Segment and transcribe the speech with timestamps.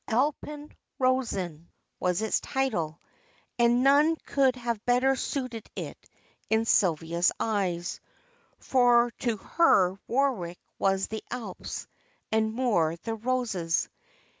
[0.07, 1.69] "Alpen Rosen"
[1.99, 2.99] was its title,
[3.59, 6.09] and none could have better suited it
[6.49, 7.99] in Sylvia's eyes,
[8.57, 11.85] for to her Warwick was the Alps
[12.31, 13.89] and Moor the roses.